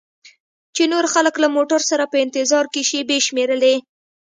چې 0.75 0.83
نور 0.93 1.05
خلک 1.13 1.35
له 1.43 1.47
موټر 1.55 1.81
سره 1.89 2.03
په 2.11 2.17
انتظار 2.25 2.65
کې 2.73 2.81
شیبې 2.89 3.17
شمیرلې. 3.27 3.75